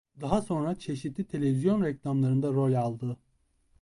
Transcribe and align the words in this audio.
Daha 0.21 0.41
sonra 0.41 0.75
çeşitli 0.75 1.25
televizyon 1.27 1.81
reklamlarında 1.83 2.49
rol 2.49 2.73
aldı. 2.73 3.17